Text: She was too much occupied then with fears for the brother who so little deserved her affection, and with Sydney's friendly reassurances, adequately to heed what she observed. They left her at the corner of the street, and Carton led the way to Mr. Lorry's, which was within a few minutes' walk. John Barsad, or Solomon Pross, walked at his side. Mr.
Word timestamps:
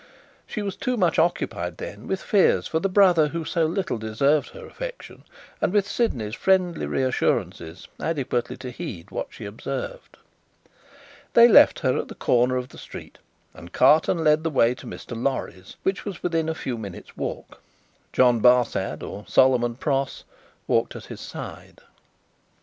She 0.47 0.63
was 0.63 0.75
too 0.75 0.97
much 0.97 1.19
occupied 1.19 1.77
then 1.77 2.07
with 2.07 2.23
fears 2.23 2.65
for 2.65 2.79
the 2.79 2.89
brother 2.89 3.27
who 3.27 3.45
so 3.45 3.67
little 3.67 3.99
deserved 3.99 4.49
her 4.49 4.65
affection, 4.65 5.23
and 5.61 5.71
with 5.71 5.87
Sydney's 5.87 6.33
friendly 6.33 6.87
reassurances, 6.87 7.87
adequately 7.99 8.57
to 8.57 8.71
heed 8.71 9.11
what 9.11 9.27
she 9.29 9.45
observed. 9.45 10.17
They 11.33 11.47
left 11.47 11.81
her 11.81 11.99
at 11.99 12.07
the 12.07 12.15
corner 12.15 12.57
of 12.57 12.69
the 12.69 12.79
street, 12.79 13.19
and 13.53 13.73
Carton 13.73 14.23
led 14.23 14.43
the 14.43 14.49
way 14.49 14.73
to 14.73 14.87
Mr. 14.87 15.15
Lorry's, 15.15 15.75
which 15.83 16.03
was 16.03 16.23
within 16.23 16.49
a 16.49 16.55
few 16.55 16.79
minutes' 16.79 17.15
walk. 17.15 17.61
John 18.11 18.39
Barsad, 18.41 19.03
or 19.03 19.25
Solomon 19.27 19.75
Pross, 19.75 20.23
walked 20.65 20.95
at 20.95 21.05
his 21.13 21.21
side. 21.21 21.77
Mr. 21.77 22.01